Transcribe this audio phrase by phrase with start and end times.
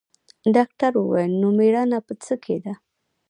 [0.55, 2.73] ډاکتر وويل نو مېړانه په څه کښې ده.